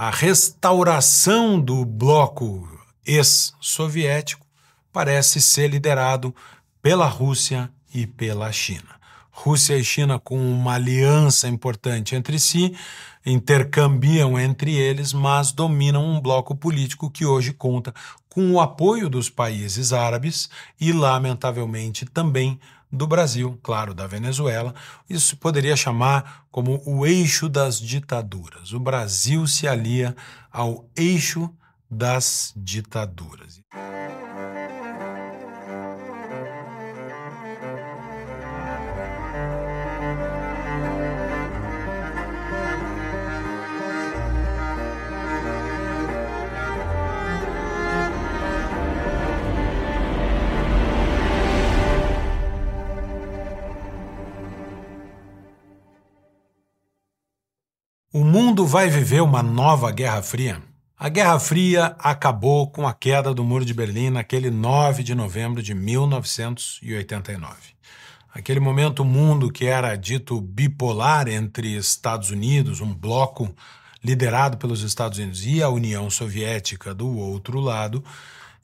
[0.00, 2.68] a restauração do bloco
[3.04, 4.46] ex-soviético
[4.92, 6.32] parece ser liderado
[6.80, 8.94] pela Rússia e pela China.
[9.28, 12.76] Rússia e China, com uma aliança importante entre si,
[13.26, 17.92] intercambiam entre eles, mas dominam um bloco político que hoje conta
[18.28, 20.48] com o apoio dos países árabes
[20.80, 22.60] e, lamentavelmente, também
[22.90, 24.74] do Brasil, claro, da Venezuela.
[25.08, 28.72] Isso poderia chamar como o eixo das ditaduras.
[28.72, 30.16] O Brasil se alia
[30.50, 31.50] ao eixo
[31.90, 33.60] das ditaduras.
[58.58, 60.60] Mundo vai viver uma nova Guerra Fria?
[60.98, 65.62] A Guerra Fria acabou com a queda do Muro de Berlim naquele 9 de novembro
[65.62, 67.54] de 1989.
[68.34, 73.54] Aquele momento, o mundo que era dito bipolar entre Estados Unidos, um bloco
[74.02, 78.02] liderado pelos Estados Unidos, e a União Soviética do outro lado,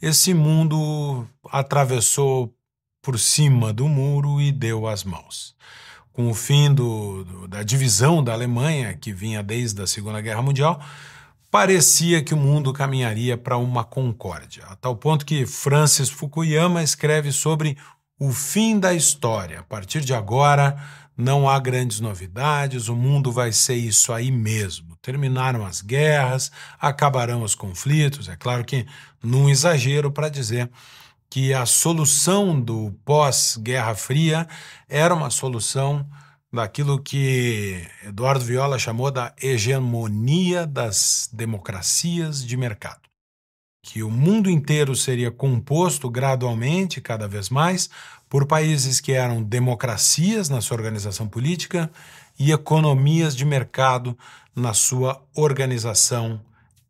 [0.02, 2.52] esse mundo atravessou
[3.00, 5.54] por cima do muro e deu as mãos
[6.14, 10.40] com o fim do, do, da divisão da Alemanha, que vinha desde a Segunda Guerra
[10.40, 10.80] Mundial,
[11.50, 17.32] parecia que o mundo caminharia para uma concórdia, a tal ponto que Francis Fukuyama escreve
[17.32, 17.76] sobre
[18.18, 19.60] o fim da história.
[19.60, 20.76] A partir de agora,
[21.16, 24.96] não há grandes novidades, o mundo vai ser isso aí mesmo.
[25.02, 28.86] Terminaram as guerras, acabarão os conflitos, é claro que
[29.22, 30.70] num exagero para dizer
[31.28, 34.46] que a solução do pós-Guerra Fria
[34.88, 36.06] era uma solução
[36.52, 43.00] daquilo que Eduardo Viola chamou da hegemonia das democracias de mercado.
[43.82, 47.90] Que o mundo inteiro seria composto gradualmente, cada vez mais,
[48.28, 51.90] por países que eram democracias na sua organização política
[52.38, 54.16] e economias de mercado
[54.54, 56.40] na sua organização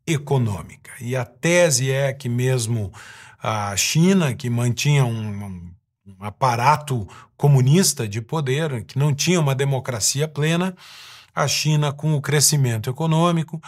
[0.06, 0.90] econômica.
[1.00, 2.92] E a tese é que, mesmo
[3.46, 5.70] a China, que mantinha um,
[6.06, 7.06] um aparato
[7.36, 10.74] comunista de poder, que não tinha uma democracia plena,
[11.34, 13.60] a China, com o crescimento econômico,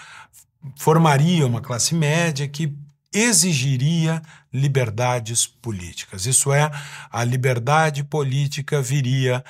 [0.78, 2.74] formaria uma classe média que
[3.12, 6.24] exigiria liberdades políticas.
[6.24, 6.70] Isso é,
[7.12, 9.44] a liberdade política viria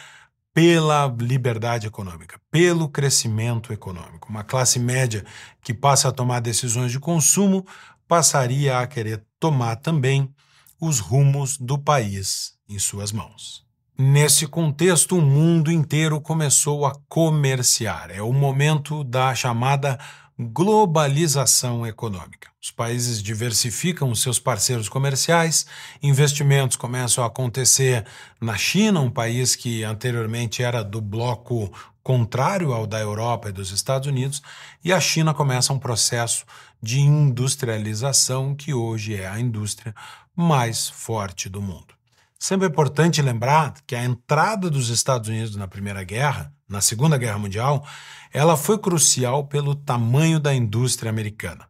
[0.52, 4.28] pela liberdade econômica, pelo crescimento econômico.
[4.28, 5.24] Uma classe média
[5.62, 7.64] que passa a tomar decisões de consumo
[8.08, 10.32] passaria a querer tomar também
[10.80, 13.64] os rumos do país em suas mãos.
[13.98, 18.10] Nesse contexto, o mundo inteiro começou a comerciar.
[18.10, 19.98] É o momento da chamada
[20.38, 22.50] globalização econômica.
[22.62, 25.66] Os países diversificam seus parceiros comerciais,
[26.02, 28.04] investimentos começam a acontecer
[28.38, 31.72] na China, um país que anteriormente era do bloco
[32.06, 34.40] contrário ao da Europa e dos Estados Unidos,
[34.84, 36.44] e a China começa um processo
[36.80, 39.92] de industrialização que hoje é a indústria
[40.36, 41.96] mais forte do mundo.
[42.38, 47.18] Sempre é importante lembrar que a entrada dos Estados Unidos na Primeira Guerra, na Segunda
[47.18, 47.84] Guerra Mundial,
[48.32, 51.66] ela foi crucial pelo tamanho da indústria americana.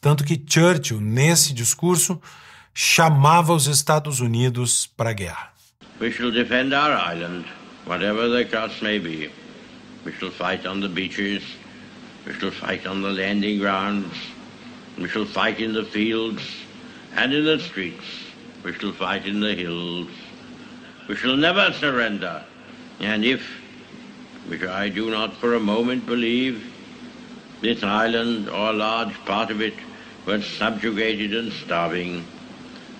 [0.00, 2.20] Tanto que Churchill, nesse discurso,
[2.72, 5.50] chamava os Estados Unidos para a guerra.
[6.00, 7.44] We shall defend our island,
[7.88, 9.39] whatever the cost may be.
[10.04, 11.42] We shall fight on the beaches,
[12.26, 14.14] we shall fight on the landing grounds,
[14.98, 16.42] we shall fight in the fields
[17.16, 18.04] and in the streets.
[18.62, 20.08] We shall fight in the hills.
[21.08, 22.42] We shall never surrender.
[23.00, 23.42] And if,
[24.46, 26.72] which I do not for a moment believe,
[27.62, 29.74] this island or a large part of it
[30.26, 32.24] were subjugated and starving,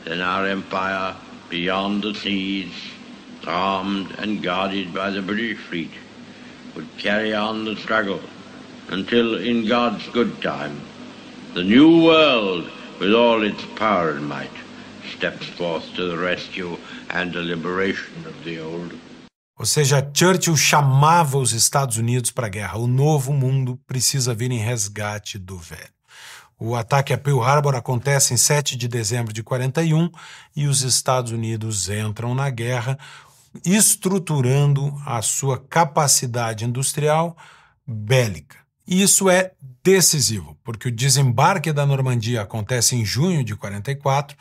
[0.05, 1.15] then our empire
[1.50, 2.72] beyond the seas,
[3.47, 5.93] armed and guarded by the British fleet,
[6.75, 8.21] would carry on the struggle
[8.91, 10.81] until, in God's good time,
[11.55, 12.71] the new world,
[13.01, 14.51] with all its power and might,
[15.17, 16.77] steps forth to the rescue
[17.11, 18.95] and the liberation of the old.
[19.59, 22.78] Ou seja, Churchill chamava os Estados Unidos para a guerra.
[22.78, 25.91] O novo mundo precisa vir em resgate do velho.
[26.59, 30.11] O ataque a Pearl Harbor acontece em 7 de dezembro de 41
[30.55, 32.99] e os Estados Unidos entram na guerra,
[33.65, 37.37] estruturando a sua capacidade industrial
[37.87, 38.57] bélica.
[38.87, 39.53] Isso é
[39.83, 44.37] decisivo, porque o desembarque da Normandia acontece em junho de 44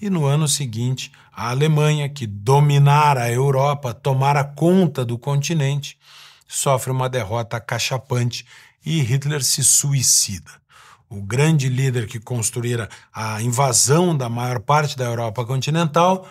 [0.00, 5.98] e no ano seguinte a Alemanha, que dominara a Europa, tomara conta do continente,
[6.46, 8.46] sofre uma derrota cachapante
[8.84, 10.50] e Hitler se suicida.
[11.10, 16.28] o grande líder que construíra a invasão da maior parte da Europa continental,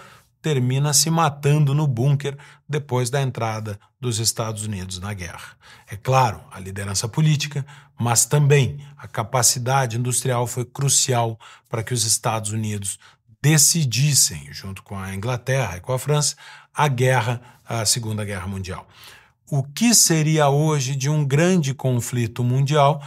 [0.48, 2.38] termina se matando no bunker
[2.70, 5.58] depois da entrada dos Estados Unidos na guerra.
[5.92, 7.66] É claro, a liderança política,
[8.00, 12.98] mas também a capacidade industrial foi crucial para que os Estados Unidos
[13.42, 16.38] decidissem, junto com a Inglaterra e com a França,
[16.74, 18.88] a guerra, a Segunda Guerra Mundial.
[19.52, 23.04] O que seria hoje de um grande conflito mundial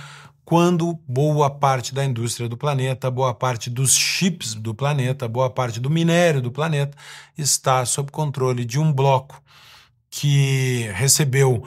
[0.51, 5.79] quando boa parte da indústria do planeta, boa parte dos chips do planeta, boa parte
[5.79, 6.99] do minério do planeta
[7.39, 9.41] está sob controle de um bloco
[10.11, 11.65] que recebeu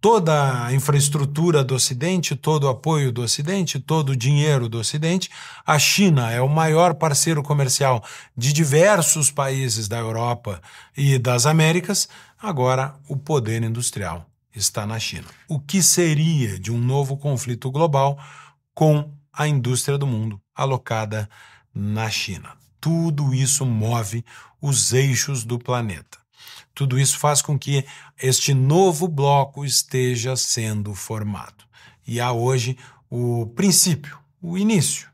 [0.00, 5.28] toda a infraestrutura do Ocidente, todo o apoio do Ocidente, todo o dinheiro do Ocidente.
[5.66, 8.00] A China é o maior parceiro comercial
[8.36, 10.62] de diversos países da Europa
[10.96, 12.08] e das Américas.
[12.40, 14.24] Agora, o poder industrial
[14.54, 15.26] está na China.
[15.48, 18.18] O que seria de um novo conflito global
[18.74, 21.28] com a indústria do mundo alocada
[21.74, 22.56] na China?
[22.80, 24.24] Tudo isso move
[24.60, 26.18] os eixos do planeta.
[26.74, 27.84] Tudo isso faz com que
[28.20, 31.64] este novo bloco esteja sendo formado.
[32.06, 32.76] E há hoje
[33.08, 35.08] o princípio, o início,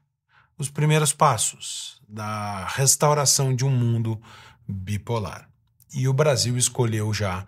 [0.57, 4.21] os primeiros passos da restauração de um mundo
[4.67, 5.49] bipolar.
[5.93, 7.47] E o Brasil escolheu já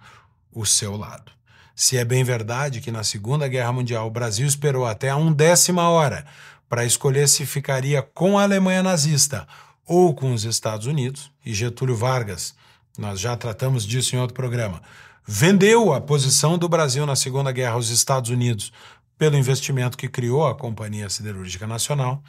[0.52, 1.32] o seu lado.
[1.82, 5.88] Se é bem verdade que na Segunda Guerra Mundial o Brasil esperou até a undécima
[5.88, 6.24] hora
[6.68, 9.48] para escolher se ficaria com a Alemanha nazista
[9.84, 12.54] ou com os Estados Unidos, e Getúlio Vargas,
[12.96, 14.80] nós já tratamos disso em outro programa,
[15.26, 18.72] vendeu a posição do Brasil na Segunda Guerra aos Estados Unidos
[19.18, 22.22] pelo investimento que criou a Companhia Siderúrgica Nacional,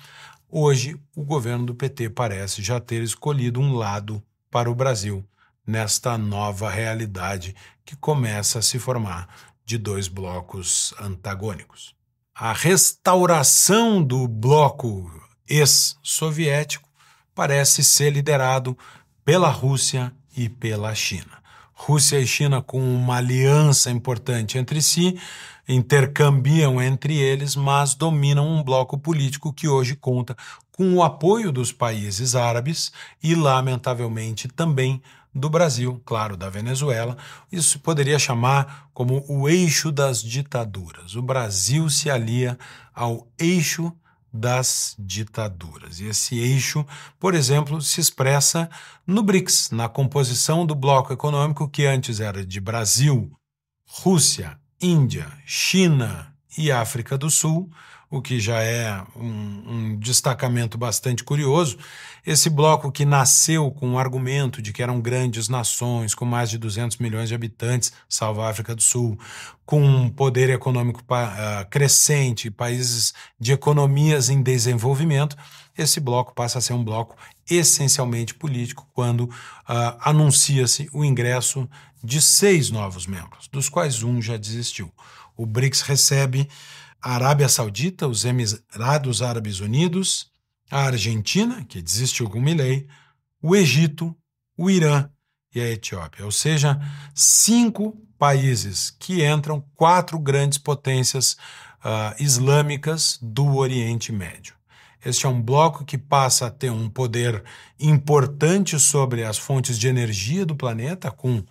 [0.50, 5.24] hoje o governo do PT parece já ter escolhido um lado para o Brasil
[5.66, 9.28] nesta nova realidade que começa a se formar
[9.66, 11.96] de dois blocos antagônicos.
[12.36, 15.12] A restauração do bloco
[15.48, 16.90] ex-soviético
[17.36, 18.78] parece ser liderado
[19.24, 21.44] pela Rússia e pela China.
[21.74, 25.20] Rússia e China, com uma aliança importante entre si,
[25.68, 30.36] intercambiam entre eles, mas dominam um bloco político que hoje conta
[30.72, 32.92] com o apoio dos países árabes
[33.22, 35.02] e, lamentavelmente, também
[35.34, 37.18] do Brasil, claro, da Venezuela.
[37.52, 41.16] Isso poderia chamar como o eixo das ditaduras.
[41.16, 42.58] O Brasil se alia
[42.94, 43.92] ao eixo
[44.32, 46.00] das ditaduras.
[46.00, 46.86] E esse eixo,
[47.20, 48.70] por exemplo, se expressa
[49.06, 53.32] no BRICS, na composição do bloco econômico que antes era de Brasil,
[53.88, 57.70] Rússia, Índia, China e África do Sul
[58.14, 61.80] o que já é um, um, destacamento bastante curioso.
[62.24, 66.60] Esse bloco que nasceu com o argumento de que eram grandes nações, com mais de
[66.60, 69.18] 200 milhões de habitantes, salvo a África do Sul,
[69.66, 75.36] com um poder econômico uh, crescente, países de economias em desenvolvimento,
[75.76, 77.16] esse bloco passa a ser um bloco
[77.50, 79.32] essencialmente político quando uh,
[80.00, 81.70] anuncia-se o ingresso
[82.04, 84.92] de seis novos membros, dos quais um já desistiu.
[85.36, 86.50] O BRICS recebe
[87.02, 90.32] a Arábia Saudita, os Emirados Árabes Unidos,
[90.70, 92.88] a Argentina, que desistiu com Milley,
[93.42, 94.16] o Egito,
[94.58, 95.10] o Irã
[95.54, 96.26] e a Etiópia.
[96.26, 96.80] Ou seja,
[97.14, 101.34] cinco países que entram, quatro grandes potências
[101.84, 104.56] uh, islâmicas do Oriente Médio.
[105.06, 107.44] Este é um bloco que passa a ter um poder
[107.80, 111.44] importante sobre as fontes de energia do planeta, com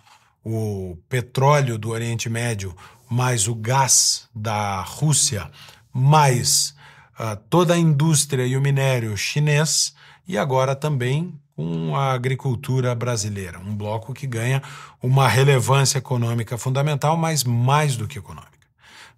[0.43, 2.75] o petróleo do Oriente Médio
[3.09, 5.51] mais o gás da Rússia,
[5.93, 6.73] mais
[7.19, 9.93] uh, toda a indústria e o minério chinês,
[10.27, 14.63] e agora também com a agricultura brasileira, um bloco que ganha
[15.01, 18.67] uma relevância econômica fundamental, mas mais do que econômica.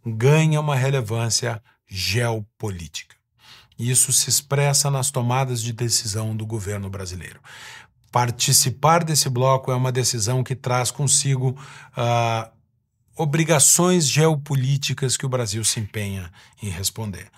[0.05, 3.14] Ganha uma relevância geopolítica.
[3.77, 7.39] Isso se expressa nas tomadas de decisão do governo brasileiro.
[8.11, 11.49] Participar desse bloco é uma decisão que traz consigo
[11.97, 12.49] uh,
[13.17, 17.29] obrigações geopolíticas que o Brasil se empenha em responder.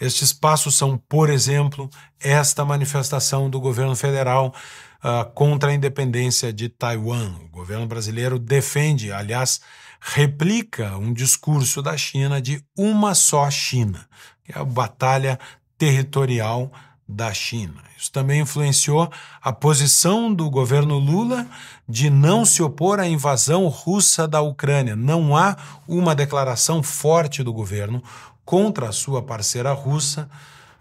[0.00, 4.54] Estes passos são, por exemplo, esta manifestação do governo federal
[5.02, 7.34] uh, contra a independência de Taiwan.
[7.44, 9.60] O governo brasileiro defende, aliás,
[10.00, 14.08] replica um discurso da China de uma só China,
[14.44, 15.38] que é a batalha
[15.78, 16.70] territorial
[17.08, 17.82] da China.
[17.96, 21.46] Isso também influenciou a posição do governo Lula
[21.88, 24.94] de não se opor à invasão russa da Ucrânia.
[24.94, 25.56] Não há
[25.86, 28.02] uma declaração forte do governo
[28.44, 30.28] contra a sua parceira russa,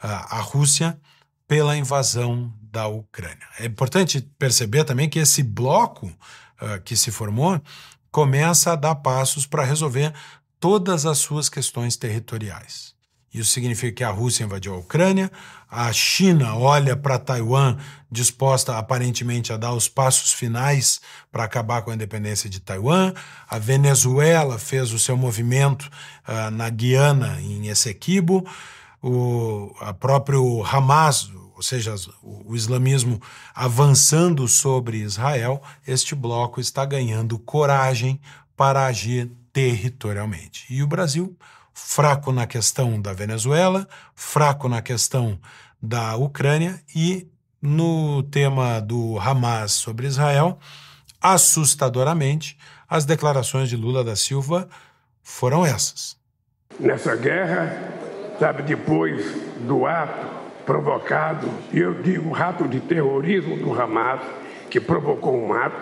[0.02, 1.00] a Rússia,
[1.48, 3.48] pela invasão da Ucrânia.
[3.58, 7.60] É importante perceber também que esse bloco uh, que se formou
[8.12, 10.14] começa a dar passos para resolver
[10.60, 12.97] todas as suas questões territoriais.
[13.40, 15.32] Isso significa que a Rússia invadiu a Ucrânia,
[15.70, 17.78] a China olha para Taiwan
[18.10, 21.02] disposta aparentemente a dar os passos finais
[21.32, 23.14] para acabar com a independência de Taiwan,
[23.50, 25.90] a Venezuela fez o seu movimento
[26.28, 28.48] uh, na Guiana, em Essequibo,
[29.04, 33.20] o a próprio Hamas, ou seja, o, islamismo
[33.54, 38.22] avançando sobre Israel, este bloco está ganhando coragem
[38.56, 40.66] para agir territorialmente.
[40.70, 41.36] E o Brasil
[41.80, 45.40] fraco na questão da Venezuela, fraco na questão
[45.80, 47.28] da Ucrânia e
[47.62, 50.58] no tema do Hamas sobre Israel,
[51.22, 52.58] assustadoramente,
[52.90, 54.68] as declarações de Lula da Silva
[55.22, 56.18] foram essas.
[56.80, 57.78] Nessa guerra,
[58.40, 59.24] sabe, depois
[59.68, 64.22] do ato provocado, e eu digo ato de terrorismo do Hamas,
[64.70, 65.80] que provocou um ato,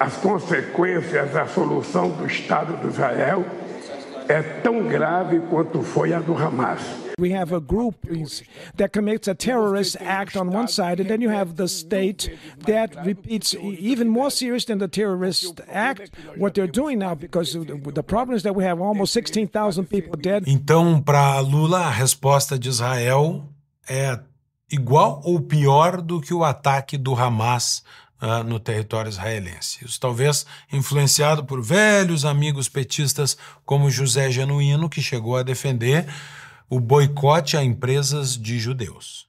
[0.00, 3.44] as consequências da solução do Estado de Israel
[4.28, 6.82] é tão grave quanto foi a do Hamas.
[7.18, 7.96] We have a group
[8.76, 12.30] that commits a terrorist act on one side, and then you have the state
[12.64, 18.04] that repeats even more serious than the terrorist act what they're doing now, because the
[18.04, 20.44] problem is that we have almost 16,000 people dead.
[20.46, 23.48] Então, para Lula, a resposta de Israel
[23.88, 24.20] é
[24.70, 27.82] igual ou pior do que o ataque do Hamas
[28.22, 29.84] uh, no território israelense.
[29.84, 36.06] Isso talvez influenciado por velhos amigos petistas como José Genuíno, que chegou a defender
[36.68, 39.28] o boicote a empresas de judeus.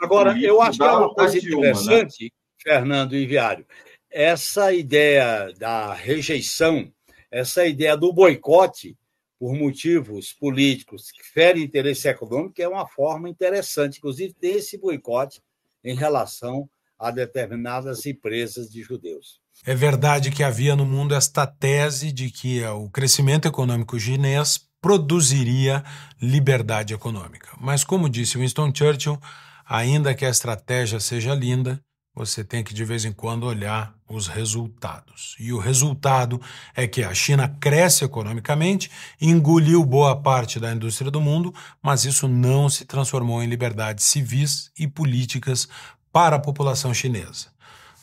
[0.00, 2.30] Agora, eu acho que é uma coisa interessante, né?
[2.62, 3.66] Fernando e Viário,
[4.10, 6.92] essa ideia da rejeição,
[7.30, 8.96] essa ideia do boicote
[9.38, 15.42] por motivos políticos que ferem interesse econômico é uma forma interessante, inclusive, desse boicote
[15.82, 16.68] em relação
[17.02, 19.40] a determinadas empresas de judeus.
[19.66, 25.84] É verdade que havia no mundo esta tese de que o crescimento econômico chinês produziria
[26.20, 27.48] liberdade econômica.
[27.60, 29.20] Mas, como disse Winston Churchill,
[29.64, 31.80] ainda que a estratégia seja linda,
[32.14, 35.34] você tem que de vez em quando olhar os resultados.
[35.40, 36.40] E o resultado
[36.74, 38.90] é que a China cresce economicamente,
[39.20, 44.70] engoliu boa parte da indústria do mundo, mas isso não se transformou em liberdades civis
[44.78, 45.68] e políticas
[46.12, 47.48] para a população chinesa.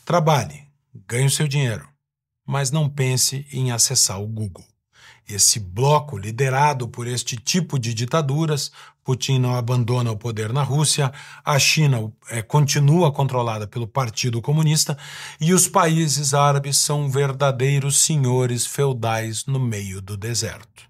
[0.04, 0.64] Trabalhe,
[1.08, 1.88] ganhe o seu dinheiro,
[2.46, 4.66] mas não pense em acessar o Google.
[5.28, 8.72] Esse bloco, liderado por este tipo de ditaduras,
[9.04, 11.12] Putin não abandona o poder na Rússia,
[11.44, 14.98] a China é, continua controlada pelo Partido Comunista
[15.40, 20.84] e os países árabes são verdadeiros senhores feudais no meio do deserto.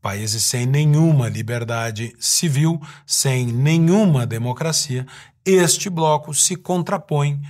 [0.00, 5.06] Países sem nenhuma liberdade civil, sem nenhuma democracia,
[5.52, 7.40] este bloco se contrapõe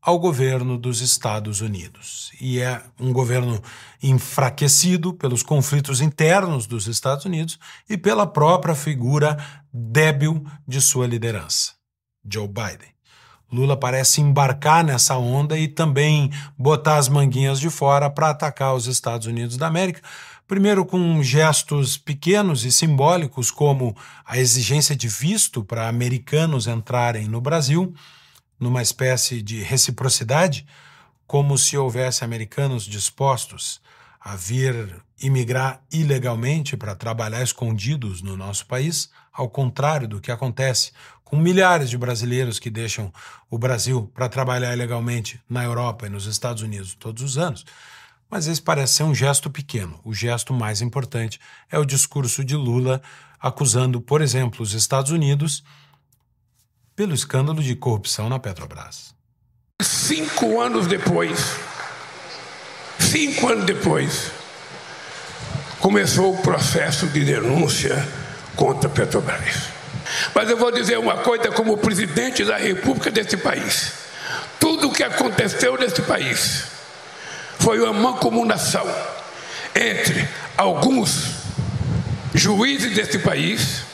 [0.00, 2.30] ao governo dos Estados Unidos.
[2.40, 3.60] E é um governo
[4.00, 7.58] enfraquecido pelos conflitos internos dos Estados Unidos
[7.88, 9.36] e pela própria figura
[9.72, 11.72] débil de sua liderança,
[12.24, 12.94] Joe Biden.
[13.50, 18.86] Lula parece embarcar nessa onda e também botar as manguinhas de fora para atacar os
[18.86, 20.02] Estados Unidos da América,
[20.46, 27.40] primeiro com gestos pequenos e simbólicos, como a exigência de visto para americanos entrarem no
[27.40, 27.92] Brasil
[28.58, 30.66] numa espécie de reciprocidade,
[31.26, 33.80] como se houvesse americanos dispostos
[34.20, 40.92] a vir imigrar ilegalmente para trabalhar escondidos no nosso país, ao contrário do que acontece
[41.24, 43.12] com milhares de brasileiros que deixam
[43.50, 47.64] o Brasil para trabalhar ilegalmente na Europa e nos Estados Unidos todos os anos.
[48.30, 49.98] Mas esse parece ser um gesto pequeno.
[50.04, 51.40] O gesto mais importante
[51.70, 53.00] é o discurso de Lula
[53.40, 55.62] acusando, por exemplo, os Estados Unidos
[56.94, 59.14] pelo escândalo de corrupção na Petrobras.
[59.82, 61.56] Cinco anos depois,
[62.98, 64.32] cinco anos depois,
[65.78, 67.96] começou o processo de denúncia
[68.56, 69.68] contra a Petrobras.
[70.34, 73.92] Mas eu vou dizer uma coisa como presidente da República desse país.
[74.58, 76.75] Tudo o que aconteceu nesse país
[77.58, 78.86] foi uma mancomunação
[79.74, 81.34] entre alguns
[82.34, 83.86] juízes desse país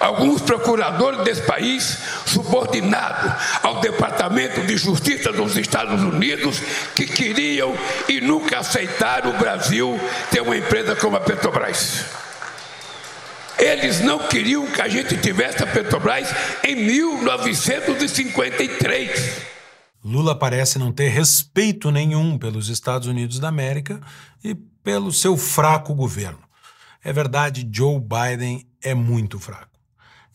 [0.00, 3.30] alguns procuradores desse país, subordinados
[3.62, 6.58] ao Departamento de Justiça dos Estados Unidos,
[6.94, 7.74] que queriam
[8.08, 12.06] e nunca aceitaram o Brasil ter uma empresa como a Petrobras.
[13.58, 19.59] Eles não queriam que a gente tivesse a Petrobras em 1953.
[20.02, 24.00] Lula parece não ter respeito nenhum pelos Estados Unidos da América
[24.42, 26.40] e pelo seu fraco governo.
[27.02, 29.78] É verdade, Joe Biden é muito fraco.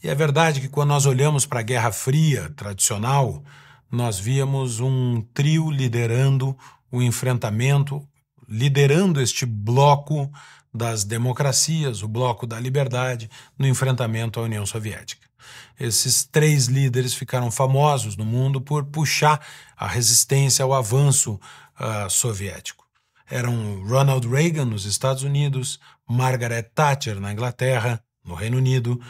[0.03, 3.43] E é verdade que quando nós olhamos para a Guerra Fria tradicional,
[3.91, 6.55] nós víamos um trio liderando
[6.91, 8.07] o enfrentamento
[8.47, 10.31] liderando este bloco
[10.75, 15.25] das democracias, o bloco da liberdade, no enfrentamento à União Soviética.
[15.79, 19.39] Esses três líderes ficaram famosos no mundo por puxar
[19.75, 21.39] a resistência ao avanço
[21.79, 22.85] uh, soviético.
[23.29, 29.01] Eram Ronald Reagan nos Estados Unidos, Margaret Thatcher na Inglaterra, no Reino Unido,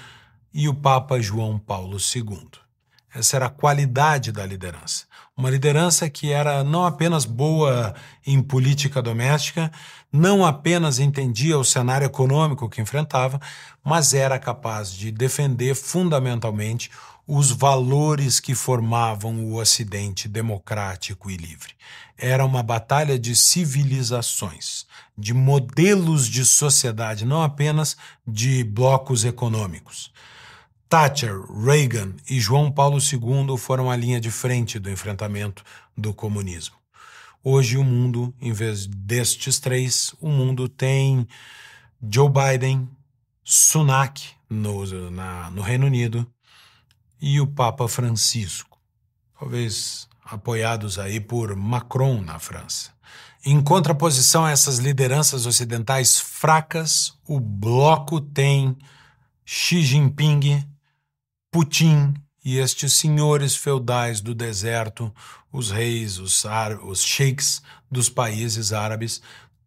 [0.53, 2.64] e o Papa João Paulo II.
[3.15, 5.05] Essa era a qualidade da liderança.
[5.38, 7.95] Uma liderança que era não apenas boa
[8.27, 9.72] em política doméstica,
[10.12, 13.39] não apenas entendia o cenário econômico que enfrentava,
[13.84, 16.91] mas era capaz de defender fundamentalmente
[17.25, 21.74] os valores que formavam o Ocidente democrático e livre.
[22.17, 24.86] Era uma batalha de civilizações,
[25.17, 27.95] de modelos de sociedade, não apenas
[28.27, 30.13] de blocos econômicos.
[30.87, 35.63] Thatcher, Reagan e João Paulo II foram a linha de frente do enfrentamento
[35.97, 36.75] do comunismo.
[37.43, 41.27] Hoje o mundo, em vez destes três, o mundo tem
[42.01, 42.89] Joe Biden,
[43.43, 46.27] Sunak no, na, no Reino Unido
[47.21, 48.79] e o Papa Francisco,
[49.39, 52.91] talvez apoiados aí por Macron na França.
[53.43, 58.75] Em contraposição a essas lideranças ocidentais fracas, o bloco tem
[59.45, 60.67] Xi Jinping,
[61.55, 65.09] Putin e estes senhores feudais do deserto,
[65.53, 66.43] os reis, os,
[66.83, 69.21] os sheiks dos países árabes,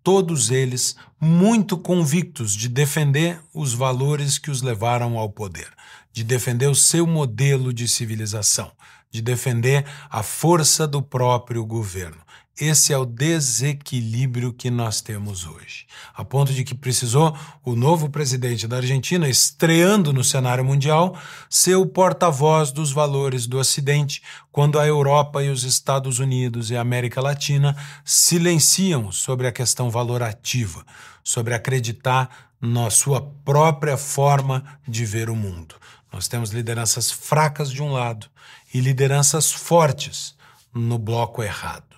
[0.04, 5.70] todos eles muito convictos de defender os valores que os levaram ao poder,
[6.12, 8.70] de defender o seu modelo de civilização,
[9.10, 12.20] de defender a força do próprio governo.
[12.60, 15.86] Esse é o desequilíbrio que nós temos hoje.
[16.12, 21.16] A ponto de que precisou o novo presidente da Argentina, estreando no cenário mundial,
[21.48, 26.76] ser o porta-voz dos valores do Ocidente, quando a Europa e os Estados Unidos e
[26.76, 30.84] a América Latina silenciam sobre a questão valorativa,
[31.22, 35.74] sobre acreditar na sua própria forma de ver o mundo.
[36.12, 38.28] Nós temos lideranças fracas de um lado
[38.72, 40.34] e lideranças fortes
[40.74, 41.88] no bloco errado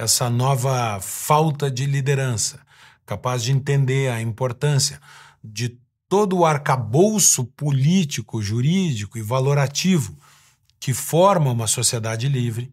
[0.00, 2.60] essa nova falta de liderança,
[3.04, 5.00] capaz de entender a importância
[5.42, 10.16] de todo o arcabouço político, jurídico e valorativo
[10.78, 12.72] que forma uma sociedade livre,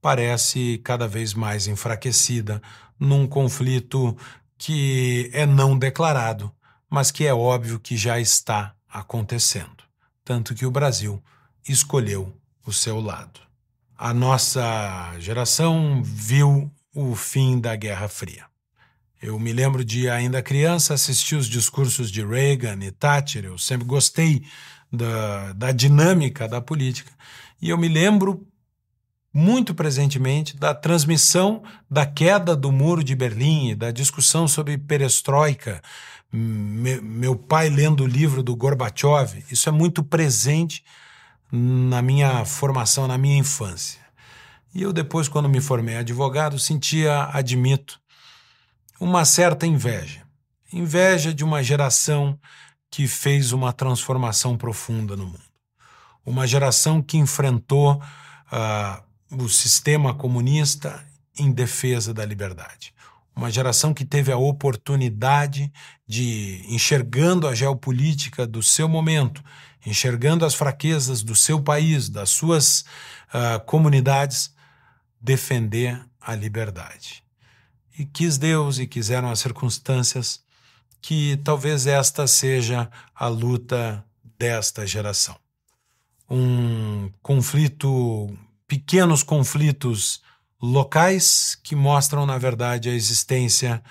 [0.00, 2.62] parece cada vez mais enfraquecida
[2.98, 4.16] num conflito
[4.56, 6.52] que é não declarado,
[6.88, 9.84] mas que é óbvio que já está acontecendo.
[10.24, 11.22] Tanto que o Brasil
[11.66, 12.34] escolheu
[12.66, 13.48] o seu lado
[13.98, 18.44] a nossa geração viu o fim da Guerra Fria.
[19.20, 23.44] Eu me lembro de, ainda criança, assistir os discursos de Reagan e Thatcher.
[23.46, 24.44] Eu sempre gostei
[24.92, 27.10] da, da dinâmica da política.
[27.60, 28.46] E eu me lembro
[29.34, 35.82] muito presentemente da transmissão da queda do muro de Berlim, da discussão sobre perestroika,
[36.32, 39.44] meu pai lendo o livro do Gorbachev.
[39.50, 40.84] Isso é muito presente
[41.50, 44.00] na minha formação, na minha infância.
[44.74, 47.98] E eu depois, quando me formei advogado, sentia, admito,
[49.00, 50.22] uma certa inveja.
[50.72, 52.38] Inveja de uma geração
[52.90, 55.48] que fez uma transformação profunda no mundo.
[56.24, 57.94] Uma geração que enfrentou
[58.52, 61.02] uh, o sistema comunista
[61.38, 62.92] em defesa da liberdade.
[63.38, 65.72] Uma geração que teve a oportunidade
[66.06, 69.42] de, enxergando a geopolítica do seu momento
[69.88, 72.84] enxergando as fraquezas do seu país, das suas
[73.32, 74.52] uh, comunidades,
[75.20, 77.24] defender a liberdade.
[77.98, 80.42] E quis Deus e quiseram as circunstâncias
[81.00, 84.04] que talvez esta seja a luta
[84.38, 85.36] desta geração.
[86.28, 88.28] Um conflito,
[88.66, 90.20] pequenos conflitos
[90.60, 93.82] locais que mostram, na verdade, a existência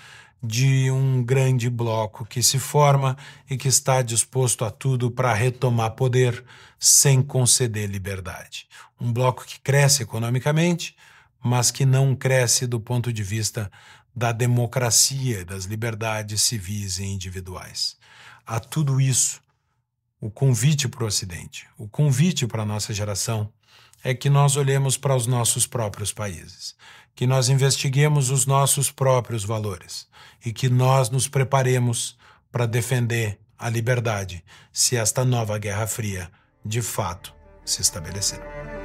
[0.41, 3.17] de um grande bloco que se forma
[3.49, 6.43] e que está disposto a tudo para retomar poder
[6.79, 8.67] sem conceder liberdade.
[8.99, 10.95] Um bloco que cresce economicamente,
[11.43, 13.71] mas que não cresce do ponto de vista
[14.15, 17.97] da democracia, das liberdades civis e individuais.
[18.45, 19.41] A tudo isso,
[20.19, 23.51] o convite para o Ocidente, o convite para a nossa geração
[24.07, 26.77] é que nós olhemos para os nossos próprios países
[27.13, 30.07] que nós investiguemos os nossos próprios valores
[30.45, 32.15] e que nós nos preparemos
[32.51, 36.31] para defender a liberdade se esta nova Guerra Fria
[36.63, 37.33] de fato
[37.65, 38.76] se estabelecer.